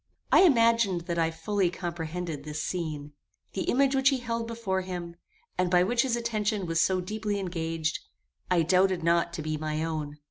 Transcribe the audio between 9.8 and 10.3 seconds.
own.